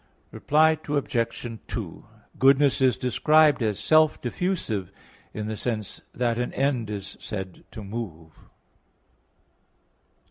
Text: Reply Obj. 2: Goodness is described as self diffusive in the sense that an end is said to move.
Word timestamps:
Reply 0.31 0.79
Obj. 0.89 1.59
2: 1.67 2.05
Goodness 2.39 2.81
is 2.81 2.97
described 2.97 3.61
as 3.61 3.77
self 3.77 4.19
diffusive 4.19 4.91
in 5.31 5.45
the 5.45 5.55
sense 5.55 6.01
that 6.11 6.39
an 6.39 6.51
end 6.53 6.89
is 6.89 7.17
said 7.19 7.63
to 7.69 7.83
move. 7.83 8.31